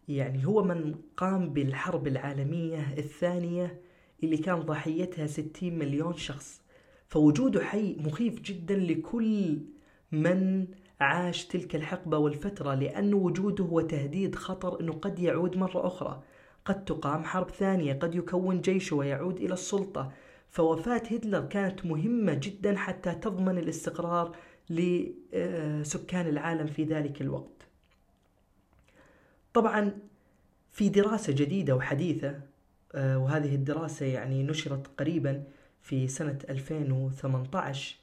يعني 0.08 0.46
هو 0.46 0.64
من 0.64 0.94
قام 1.16 1.52
بالحرب 1.52 2.06
العالمية 2.06 2.94
الثانية 2.98 3.80
اللي 4.22 4.36
كان 4.36 4.60
ضحيتها 4.60 5.26
60 5.26 5.78
مليون 5.78 6.14
شخص. 6.14 6.62
فوجوده 7.08 7.64
حي 7.64 7.96
مخيف 7.98 8.40
جدا 8.40 8.76
لكل 8.76 9.58
من 10.12 10.66
عاش 11.00 11.46
تلك 11.46 11.76
الحقبة 11.76 12.18
والفترة 12.18 12.74
لأن 12.74 13.14
وجوده 13.14 13.64
هو 13.64 13.80
تهديد 13.80 14.34
خطر 14.34 14.80
أنه 14.80 14.92
قد 14.92 15.18
يعود 15.18 15.56
مرة 15.56 15.86
أخرى. 15.86 16.22
قد 16.64 16.84
تقام 16.84 17.24
حرب 17.24 17.50
ثانية 17.50 17.92
قد 17.92 18.14
يكون 18.14 18.60
جيشه 18.60 18.96
ويعود 18.96 19.36
إلى 19.36 19.52
السلطة. 19.54 20.12
فوفاة 20.50 21.02
هتلر 21.10 21.40
كانت 21.40 21.86
مهمة 21.86 22.34
جدا 22.34 22.76
حتى 22.76 23.14
تضمن 23.14 23.58
الاستقرار 23.58 24.36
لسكان 24.70 26.28
العالم 26.28 26.66
في 26.66 26.84
ذلك 26.84 27.20
الوقت. 27.20 27.66
طبعا 29.54 29.98
في 30.72 30.88
دراسة 30.88 31.32
جديدة 31.32 31.76
وحديثة 31.76 32.40
آه، 32.94 33.18
وهذه 33.18 33.54
الدراسة 33.54 34.06
يعني 34.06 34.42
نشرت 34.42 34.86
قريبا 34.98 35.44
في 35.82 36.08
سنة 36.08 36.38
2018 36.50 37.96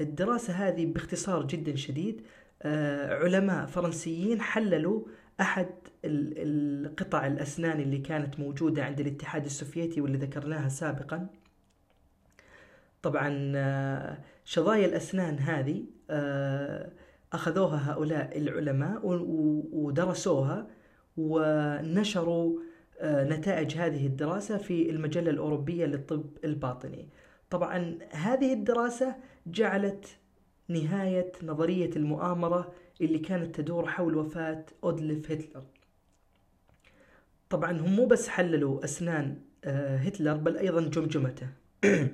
الدراسة 0.00 0.52
هذه 0.52 0.86
باختصار 0.86 1.46
جدا 1.46 1.76
شديد 1.76 2.22
آه، 2.62 3.14
علماء 3.24 3.66
فرنسيين 3.66 4.40
حللوا 4.40 5.02
أحد 5.40 5.68
القطع 6.04 7.26
الأسنان 7.26 7.80
اللي 7.80 7.98
كانت 7.98 8.40
موجودة 8.40 8.84
عند 8.84 9.00
الاتحاد 9.00 9.44
السوفيتي 9.44 10.00
واللي 10.00 10.18
ذكرناها 10.18 10.68
سابقا. 10.68 11.26
طبعا 13.02 13.52
آه، 13.56 14.18
شظايا 14.44 14.86
الأسنان 14.86 15.38
هذه 15.38 15.84
أخذوها 17.32 17.92
هؤلاء 17.92 18.38
العلماء 18.38 19.00
ودرسوها 19.72 20.66
ونشروا 21.16 22.58
آه، 23.00 23.24
نتائج 23.24 23.76
هذه 23.76 24.06
الدراسة 24.06 24.58
في 24.58 24.90
المجلة 24.90 25.30
الأوروبية 25.30 25.86
للطب 25.86 26.24
الباطني. 26.44 27.08
طبعا 27.50 27.98
هذه 28.10 28.52
الدراسة 28.52 29.16
جعلت 29.46 30.06
نهاية 30.68 31.32
نظرية 31.42 31.90
المؤامرة 31.96 32.72
اللي 33.00 33.18
كانت 33.18 33.56
تدور 33.60 33.86
حول 33.88 34.16
وفاة 34.16 34.66
أودلف 34.84 35.30
هتلر. 35.30 35.64
طبعا 37.50 37.72
هم 37.72 37.96
مو 37.96 38.06
بس 38.06 38.28
حللوا 38.28 38.84
أسنان 38.84 39.40
آه، 39.64 39.96
هتلر 39.96 40.34
بل 40.36 40.56
أيضا 40.56 40.80
جمجمته. 40.80 41.48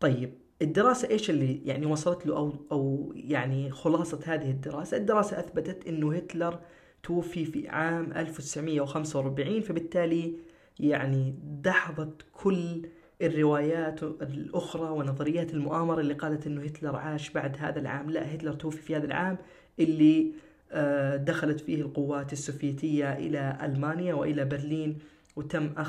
طيب 0.00 0.34
الدراسة 0.62 1.10
إيش 1.10 1.30
اللي 1.30 1.60
يعني 1.64 1.86
وصلت 1.86 2.26
له 2.26 2.36
أو 2.36 2.54
أو 2.72 3.12
يعني 3.16 3.70
خلاصة 3.70 4.20
هذه 4.24 4.50
الدراسة، 4.50 4.96
الدراسة 4.96 5.38
أثبتت 5.38 5.86
إنه 5.88 6.14
هتلر 6.14 6.58
توفي 7.02 7.44
في 7.44 7.68
عام 7.68 8.12
1945 8.12 9.60
فبالتالي 9.60 10.34
يعني 10.80 11.34
دحضت 11.62 12.22
كل 12.32 12.82
الروايات 13.22 14.02
الأخرى 14.02 14.90
ونظريات 14.90 15.54
المؤامرة 15.54 16.00
اللي 16.00 16.14
قالت 16.14 16.46
أنه 16.46 16.62
هتلر 16.62 16.96
عاش 16.96 17.30
بعد 17.30 17.56
هذا 17.60 17.80
العام. 17.80 18.10
لا 18.10 18.34
هتلر 18.34 18.52
توفي 18.52 18.82
في 18.82 18.96
هذا 18.96 19.06
العام 19.06 19.38
اللي 19.80 20.32
آه، 20.72 21.16
دخلت 21.16 21.60
فيه 21.60 21.82
القوات 21.82 22.32
السوفيتية 22.32 23.12
إلى 23.12 23.58
ألمانيا 23.62 24.14
وإلى 24.14 24.44
برلين 24.44 24.98
وتم 25.36 25.70
آه، 25.78 25.82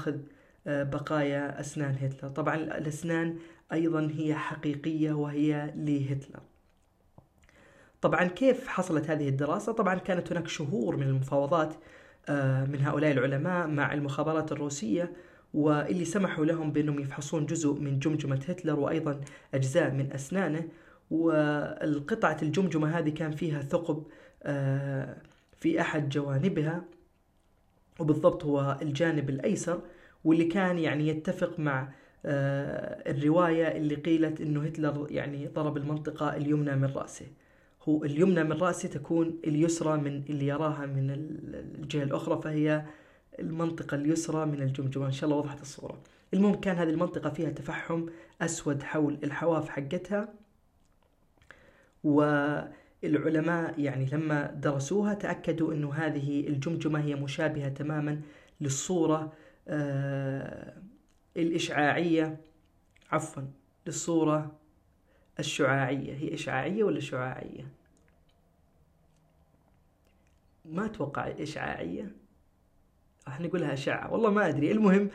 بقايا 0.69 1.59
أسنان 1.59 1.95
هتلر. 2.01 2.29
طبعا 2.29 2.55
الأسنان 2.55 3.37
أيضا 3.73 4.11
هي 4.17 4.35
حقيقية 4.35 5.11
وهي 5.13 5.73
لهتلر. 5.75 6.39
طبعا 8.01 8.23
كيف 8.23 8.67
حصلت 8.67 9.09
هذه 9.09 9.29
الدراسة؟ 9.29 9.71
طبعا 9.71 9.95
كانت 9.95 10.31
هناك 10.31 10.47
شهور 10.47 10.95
من 10.97 11.03
المفاوضات 11.03 11.75
آه، 12.29 12.65
من 12.65 12.81
هؤلاء 12.81 13.11
العلماء 13.11 13.67
مع 13.67 13.93
المخابرات 13.93 14.51
الروسية 14.51 15.13
واللي 15.53 16.05
سمحوا 16.05 16.45
لهم 16.45 16.71
بأنهم 16.71 16.99
يفحصون 16.99 17.45
جزء 17.45 17.73
من 17.73 17.99
جمجمة 17.99 18.35
هتلر 18.47 18.79
وأيضا 18.79 19.21
أجزاء 19.53 19.91
من 19.91 20.13
أسنانه. 20.13 20.67
والقطعة 21.11 22.37
الجمجمة 22.41 22.99
هذه 22.99 23.09
كان 23.09 23.31
فيها 23.31 23.61
ثقب 23.61 24.03
آه، 24.43 25.17
في 25.57 25.81
أحد 25.81 26.09
جوانبها 26.09 26.83
وبالضبط 27.99 28.45
هو 28.45 28.77
الجانب 28.81 29.29
الأيسر. 29.29 29.81
واللي 30.23 30.45
كان 30.45 30.79
يعني 30.79 31.07
يتفق 31.07 31.59
مع 31.59 31.89
آه، 32.25 33.11
الرواية 33.11 33.77
اللي 33.77 33.95
قيلت 33.95 34.41
أنه 34.41 34.63
هتلر 34.63 35.07
يعني 35.09 35.47
ضرب 35.47 35.77
المنطقة 35.77 36.35
اليمنى 36.35 36.75
من 36.75 36.85
رأسه. 36.95 37.25
هو 37.83 38.03
اليمنى 38.03 38.43
من 38.43 38.51
رأسه 38.51 38.89
تكون 38.89 39.39
اليسرى 39.47 39.97
من 39.97 40.23
اللي 40.29 40.47
يراها 40.47 40.85
من 40.85 41.11
الجهة 41.79 42.03
الأخرى 42.03 42.41
فهي 42.41 42.85
المنطقة 43.39 43.95
اليسرى 43.95 44.45
من 44.45 44.61
الجمجمة. 44.61 45.05
إن 45.05 45.11
شاء 45.11 45.29
الله 45.29 45.41
وضحت 45.41 45.61
الصورة. 45.61 46.01
المهم 46.33 46.55
كان 46.55 46.75
هذه 46.75 46.89
المنطقة 46.89 47.29
فيها 47.29 47.49
تفحم 47.49 48.05
أسود 48.41 48.83
حول 48.83 49.17
الحواف 49.23 49.69
حقتها. 49.69 50.33
والعلماء 52.03 53.79
يعني 53.79 54.05
لما 54.05 54.51
درسوها 54.51 55.13
تأكدوا 55.13 55.73
أنه 55.73 55.93
هذه 55.93 56.47
الجمجمة 56.47 56.99
هي 57.03 57.15
مشابهة 57.15 57.69
تماما 57.69 58.21
للصورة 58.61 59.33
الإشعاعية 61.37 62.41
عفوا 63.11 63.43
للصورة 63.87 64.59
الشعاعية. 65.39 66.13
هي 66.13 66.33
إشعاعية 66.33 66.83
ولا 66.83 66.99
شعاعية؟ 66.99 67.67
ما 70.65 70.85
أتوقع 70.85 71.27
إشعاعية 71.27 72.11
راح 73.27 73.41
نقولها 73.41 73.73
أشعة. 73.73 74.13
والله 74.13 74.29
ما 74.29 74.47
أدري. 74.47 74.71
المهم 74.71 75.09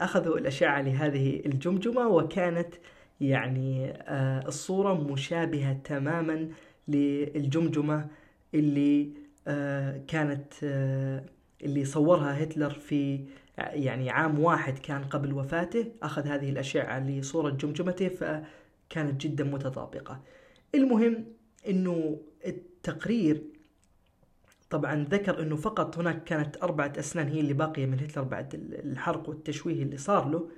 أخذوا 0.00 0.38
الأشعة 0.38 0.80
لهذه 0.80 1.42
الجمجمة 1.46 2.08
وكانت 2.08 2.74
يعني 3.20 3.90
آه، 3.90 4.48
الصورة 4.48 4.94
مشابهة 4.94 5.72
تماما 5.72 6.48
للجمجمة 6.88 8.08
اللي 8.54 9.10
آه، 9.48 10.00
كانت 10.08 10.52
آه، 10.64 11.24
اللي 11.62 11.84
صورها 11.84 12.42
هتلر 12.42 12.70
في 12.70 13.24
يعني 13.58 14.10
عام 14.10 14.40
واحد 14.40 14.78
كان 14.78 15.04
قبل 15.04 15.32
وفاته 15.32 15.92
أخذ 16.02 16.26
هذه 16.26 16.50
الأشعة 16.50 16.98
لصورة 16.98 17.50
جمجمته 17.50 18.08
فكانت 18.08 19.20
جدا 19.20 19.44
متطابقة. 19.44 20.20
المهم 20.74 21.24
أنه 21.68 22.20
التقرير 22.46 23.42
طبعا 24.70 25.06
ذكر 25.10 25.42
أنه 25.42 25.56
فقط 25.56 25.98
هناك 25.98 26.24
كانت 26.24 26.56
أربعة 26.62 26.92
أسنان 26.98 27.28
هي 27.28 27.40
اللي 27.40 27.54
باقية 27.54 27.86
من 27.86 28.00
هتلر 28.00 28.22
بعد 28.22 28.54
الحرق 28.54 29.28
والتشويه 29.28 29.82
اللي 29.82 29.96
صار 29.98 30.28
له 30.28 30.50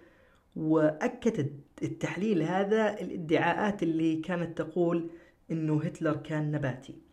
وأكد 0.57 1.50
التحليل 1.83 2.42
هذا 2.42 3.00
الادعاءات 3.00 3.83
اللي 3.83 4.16
كانت 4.16 4.59
تقول 4.62 5.11
أنه 5.50 5.83
هتلر 5.83 6.16
كان 6.16 6.50
نباتي. 6.50 7.09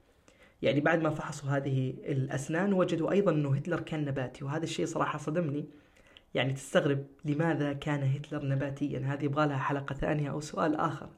يعني 0.61 0.81
بعد 0.81 1.01
ما 1.01 1.09
فحصوا 1.09 1.49
هذه 1.49 1.89
الأسنان 1.89 2.73
وجدوا 2.73 3.11
أيضا 3.11 3.31
أنه 3.31 3.55
هتلر 3.55 3.79
كان 3.79 4.05
نباتي 4.05 4.45
وهذا 4.45 4.63
الشيء 4.63 4.85
صراحة 4.85 5.19
صدمني. 5.19 5.65
يعني 6.33 6.53
تستغرب 6.53 7.05
لماذا 7.25 7.73
كان 7.73 8.03
هتلر 8.03 8.45
نباتيا؟ 8.45 8.99
هذه 8.99 9.23
يبغى 9.23 9.47
لها 9.47 9.57
حلقة 9.57 9.95
ثانية 9.95 10.31
أو 10.31 10.39
سؤال 10.41 10.75
آخر. 10.75 11.09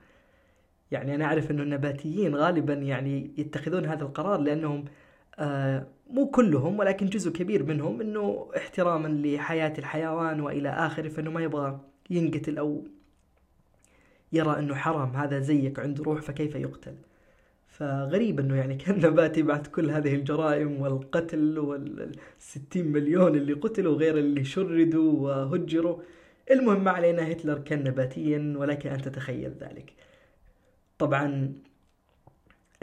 يعني 0.92 1.16
أنا 1.16 1.26
أعرف 1.26 1.52
أنه 1.52 1.64
النباتيين 1.64 2.36
غالبا 2.36 2.74
يعني 2.74 3.32
يتخذون 3.38 3.86
هذا 3.86 4.04
القرار 4.04 4.40
لأنهم 4.40 4.86
آه 5.40 5.88
مو 6.10 6.28
كلهم 6.28 6.80
ولكن 6.80 7.06
جزء 7.06 7.32
كبير 7.32 7.64
منهم 7.64 8.02
أنه 8.02 8.52
احتراما 8.58 9.08
لحياة 9.08 9.74
الحيوان 9.78 10.42
وإلى 10.42 10.70
آخره 10.70 11.10
فأنه 11.10 11.32
ما 11.32 11.42
يبغى 11.42 11.80
ينقتل 12.10 12.58
أو 12.58 12.84
يرى 14.34 14.60
أنه 14.60 14.76
حرام 14.76 15.16
هذا 15.16 15.40
زيك 15.40 15.80
عنده 15.80 16.04
روح 16.04 16.22
فكيف 16.22 16.56
يقتل؟ 16.56 16.96
فغريب 17.80 18.40
إنه 18.40 18.56
يعني 18.56 18.76
كان 18.86 18.96
نباتي 19.06 19.42
بعد 19.42 19.68
كل 19.68 19.92
هذه 19.92 20.16
الجرائم 20.16 20.82
والقتل 20.82 21.60
والستين 21.60 22.92
مليون 22.92 23.36
اللي 23.36 23.54
قتلوا 23.54 23.96
غير 23.96 24.18
اللي 24.18 24.44
شردوا 24.44 25.14
وهجروا. 25.14 26.02
المهم 26.52 26.84
ما 26.84 26.92
علينا 26.92 27.32
هتلر 27.32 27.60
كان 27.60 27.84
نباتيا 27.84 28.54
ولك 28.58 28.88
أن 28.88 29.02
تتخيل 29.02 29.52
ذلك. 29.52 29.94
طبعا 30.98 31.54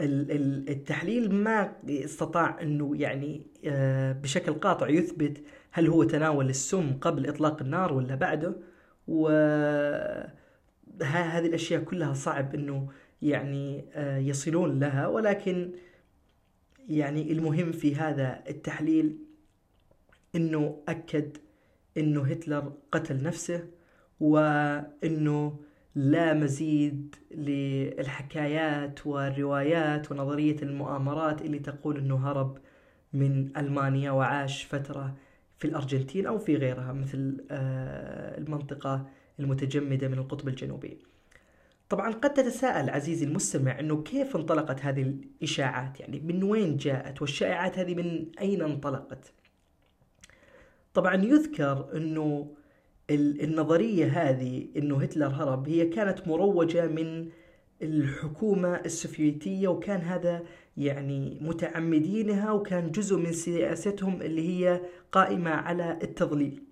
التحليل 0.01 1.33
ما 1.35 1.73
استطاع 1.89 2.61
إنه 2.61 2.91
يعني 2.95 3.41
آه، 3.65 4.11
بشكل 4.11 4.53
قاطع 4.53 4.89
يثبت 4.89 5.43
هل 5.71 5.87
هو 5.87 6.03
تناول 6.03 6.49
السم 6.49 6.93
قبل 7.01 7.29
إطلاق 7.29 7.61
النار 7.61 7.93
ولا 7.93 8.15
بعده. 8.15 8.55
و 9.07 9.27
هذه 11.03 11.45
الأشياء 11.45 11.83
كلها 11.83 12.13
صعب 12.13 12.55
إنه 12.55 12.89
يعني 13.21 13.85
آه، 13.93 14.17
يصلون 14.17 14.79
لها 14.79 15.07
ولكن 15.07 15.71
يعني 16.89 17.31
المهم 17.31 17.71
في 17.71 17.95
هذا 17.95 18.43
التحليل 18.49 19.17
إنه 20.35 20.83
أكد 20.87 21.37
إنه 21.97 22.23
هتلر 22.23 22.73
قتل 22.91 23.23
نفسه 23.23 23.67
وإنه 24.19 25.59
لا 25.95 26.33
مزيد 26.33 27.15
للحكايات 27.31 29.07
والروايات 29.07 30.11
ونظرية 30.11 30.55
المؤامرات 30.61 31.41
اللي 31.41 31.59
تقول 31.59 31.97
إنه 31.97 32.29
هرب 32.29 32.57
من 33.13 33.57
ألمانيا 33.57 34.11
وعاش 34.11 34.63
فترة 34.63 35.15
في 35.57 35.65
الأرجنتين 35.65 36.25
أو 36.27 36.37
في 36.37 36.55
غيرها 36.55 36.93
مثل 36.93 37.45
آه، 37.51 38.37
المنطقة 38.37 39.09
المتجمدة 39.39 40.07
من 40.07 40.17
القطب 40.17 40.47
الجنوبي. 40.47 40.97
طبعا 41.89 42.13
قد 42.13 42.33
تتساءل 42.33 42.89
عزيزي 42.89 43.25
المستمع 43.25 43.79
إنه 43.79 44.03
كيف 44.03 44.35
انطلقت 44.35 44.81
هذه 44.81 45.01
الإشاعات؟ 45.01 45.99
يعني 45.99 46.19
من 46.19 46.43
وين 46.43 46.77
جاءت؟ 46.77 47.21
والشائعات 47.21 47.79
هذه 47.79 47.95
من 47.95 48.25
أين 48.41 48.61
انطلقت؟ 48.61 49.33
طبعا 50.93 51.15
يذكر 51.15 51.89
إنه 51.95 52.53
النظرية 53.09 54.05
هذه 54.05 54.67
إنه 54.77 55.01
هتلر 55.01 55.27
هرب 55.27 55.69
هي 55.69 55.85
كانت 55.85 56.27
مروجة 56.27 56.87
من 56.87 57.29
الحكومة 57.81 58.75
السوفيتية 58.75 59.67
وكان 59.67 60.01
هذا 60.01 60.43
يعني 60.77 61.37
متعمدينها 61.41 62.51
وكان 62.51 62.91
جزء 62.91 63.17
من 63.17 63.31
سياستهم 63.31 64.21
اللي 64.21 64.49
هي 64.49 64.81
قائمة 65.11 65.51
على 65.51 65.99
التضليل. 66.03 66.63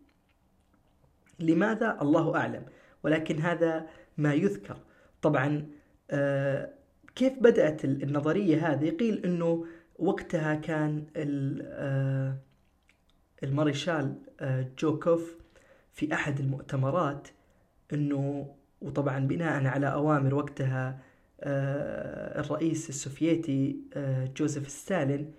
لماذا؟ 1.40 1.98
الله 2.02 2.36
أعلم. 2.36 2.66
ولكن 3.04 3.40
هذا 3.40 3.88
ما 4.18 4.34
يذكر. 4.34 4.78
طبعا 5.22 5.68
آه، 6.12 6.70
كيف 7.16 7.34
بدأت 7.40 7.86
النظرية 7.86 8.72
هذه؟ 8.74 8.90
قيل 8.90 9.26
أنه 9.26 9.66
وقتها 10.00 10.56
كان 10.56 11.06
آه، 11.16 12.38
الماريشال 13.44 14.16
آه، 14.40 14.68
جوكوف 14.80 15.36
في 15.94 16.14
أحد 16.14 16.40
المؤتمرات 16.40 17.28
أنه 17.94 18.56
وطبعا 18.82 19.20
بناء 19.20 19.66
على 19.66 19.94
أوامر 19.94 20.36
وقتها 20.36 21.00
الرئيس 21.44 22.90
السوفيتي 22.90 23.80
جوزيف 24.38 24.70
ستالين 24.70 25.32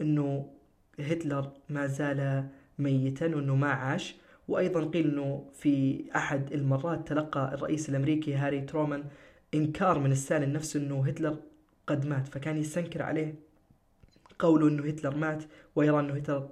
أنه 0.00 0.50
هتلر 1.00 1.52
ما 1.68 1.86
زال 1.86 2.48
ميتا 2.78 3.26
وأنه 3.26 3.54
ما 3.54 3.70
عاش. 3.70 4.16
وأيضا 4.50 4.84
قيل 4.84 5.10
أنه 5.10 5.44
في 5.52 6.04
أحد 6.16 6.52
المرات 6.52 7.08
تلقى 7.08 7.54
الرئيس 7.54 7.88
الأمريكي 7.88 8.34
هاري 8.34 8.60
ترومان 8.60 9.04
إنكار 9.54 9.98
من 9.98 10.14
ستالين 10.14 10.52
نفسه 10.52 10.80
أنه 10.80 11.06
هتلر 11.06 11.36
قد 11.86 12.06
مات 12.06 12.28
فكان 12.28 12.56
يستنكر 12.58 13.02
عليه 13.02 13.34
قوله 14.38 14.68
أنه 14.68 14.88
هتلر 14.88 15.16
مات 15.16 15.44
ويرى 15.76 16.00
أنه 16.00 16.14
هتلر, 16.14 16.48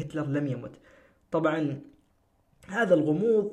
هتلر 0.00 0.26
لم 0.26 0.46
يمت. 0.46 0.72
طبعا 1.30 1.80
هذا 2.68 2.94
الغموض 2.94 3.52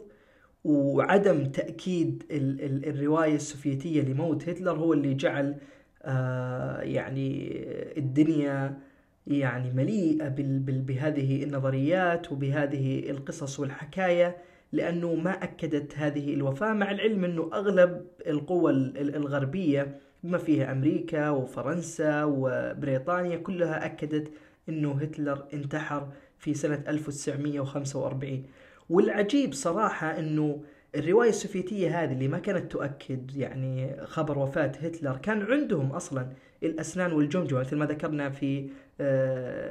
وعدم 0.64 1.46
تأكيد 1.46 2.24
ال 2.32 2.62
ال 2.62 2.90
الرواية 2.90 3.36
السوفيتية 3.36 4.02
لموت 4.02 4.50
هتلر 4.50 4.78
هو 4.78 4.94
اللي 4.94 5.14
جعل 5.14 5.56
آه 6.04 6.82
يعني 6.82 7.52
الدنيا 7.98 8.80
يعني 9.28 9.72
مليئة 9.74 10.28
بهذه 10.68 11.44
النظريات 11.44 12.32
وبهذه 12.32 13.10
القصص 13.10 13.60
والحكاية 13.60 14.38
لأنه 14.72 15.16
ما 15.16 15.32
أكدت 15.32 15.98
هذه 15.98 16.34
الوفاة 16.34 16.74
مع 16.74 16.92
العلم 16.92 17.26
أنه 17.26 17.50
أغلب 17.54 18.06
القوى 18.28 18.72
الغربية 18.98 20.00
بما 20.24 20.38
فيها 20.38 20.72
أمريكا 20.72 21.30
وفرنسا 21.30 22.24
وبريطانيا 22.24 23.38
كلها 23.38 23.86
أكدت 23.86 24.32
أنه 24.70 24.92
هتلر 24.92 25.46
انتحر 25.54 26.08
في 26.40 26.54
سنة 26.54 26.84
1945 26.88 28.44
والعجيب 28.90 29.54
صراحة 29.54 30.20
أنه 30.20 30.62
الرواية 30.96 31.30
السوفيتية 31.30 32.04
هذه 32.04 32.12
اللي 32.12 32.28
ما 32.28 32.40
كانت 32.40 32.72
تؤكد 32.72 33.36
يعني 33.36 34.06
خبر 34.06 34.40
وفاة 34.40 34.72
هتلر 34.82 35.18
كان 35.18 35.42
عندهم 35.42 35.92
أصلا 35.92 36.28
الأسنان 36.64 37.12
والجمجمة 37.12 37.60
مثل 37.60 37.76
ما 37.76 37.86
ذكرنا 37.86 38.30
في 38.30 38.70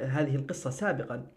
هذه 0.09 0.35
القصة 0.35 0.69
سابقا. 0.69 1.27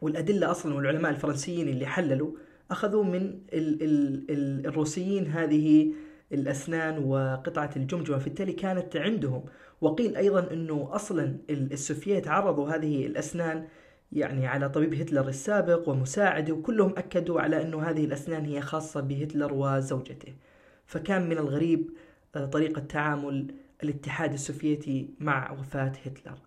والأدلة 0.00 0.50
أصلا 0.50 0.74
والعلماء 0.74 1.10
الفرنسيين 1.10 1.68
اللي 1.68 1.86
حللوا 1.86 2.32
أخذوا 2.70 3.04
من 3.04 3.40
ال 3.52 3.82
ال 3.82 4.30
ال 4.30 4.66
الروسيين 4.66 5.26
هذه 5.26 5.92
الأسنان 6.32 7.04
وقطعة 7.04 7.70
الجمجمة. 7.76 8.18
فبالتالي 8.18 8.52
كانت 8.52 8.96
عندهم. 8.96 9.44
وقيل 9.80 10.16
أيضا 10.16 10.52
أنه 10.52 10.88
أصلا 10.92 11.36
السوفييت 11.50 12.28
عرضوا 12.28 12.70
هذه 12.70 13.06
الأسنان 13.06 13.68
يعني 14.12 14.46
على 14.46 14.68
طبيب 14.68 14.94
هتلر 14.94 15.28
السابق 15.28 15.88
ومساعده 15.88 16.54
وكلهم 16.54 16.94
أكدوا 16.98 17.40
على 17.40 17.62
أنه 17.62 17.82
هذه 17.82 18.04
الأسنان 18.04 18.44
هي 18.44 18.60
خاصة 18.60 19.00
بهتلر 19.00 19.52
وزوجته. 19.54 20.34
فكان 20.86 21.28
من 21.28 21.38
الغريب 21.38 21.90
آه، 22.36 22.46
طريقة 22.46 22.80
تعامل 22.80 23.54
الاتحاد 23.82 24.32
السوفيتي 24.32 25.14
مع 25.20 25.52
وفاة 25.52 25.92
هتلر. 26.06 26.38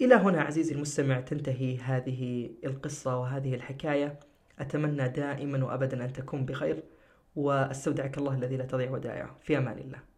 إلى 0.00 0.14
هنا 0.14 0.40
عزيزي 0.40 0.74
المستمع 0.74 1.20
تنتهي 1.20 1.76
هذه 1.78 2.50
القصة 2.64 3.16
وهذه 3.20 3.54
الحكاية. 3.54 4.20
أتمنى 4.58 5.08
دائما 5.08 5.64
وأبدا 5.64 6.04
أن 6.04 6.12
تكون 6.12 6.44
بخير 6.46 6.82
وأستودعك 7.36 8.18
الله 8.18 8.34
الذي 8.34 8.56
لا 8.56 8.64
تضيع 8.64 8.90
ودائعه. 8.90 9.36
في 9.42 9.58
أمان 9.58 9.78
الله. 9.78 10.13